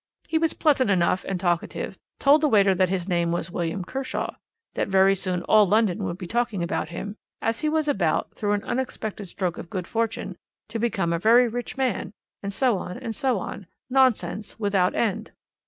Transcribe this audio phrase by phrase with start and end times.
[0.27, 4.31] He was pleasant enough and talkative, told the waiter that his name was William Kershaw,
[4.73, 8.53] that very soon all London would be talking about him, as he was about, through
[8.53, 10.37] an unexpected stroke of good fortune,
[10.69, 15.33] to become a very rich man, and so on, and so on, nonsense without end.